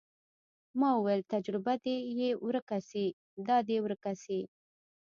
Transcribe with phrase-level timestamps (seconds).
[0.79, 3.05] ما وويل تجربه دې يې ورکه سي
[3.47, 4.39] دا دې ورکه سي.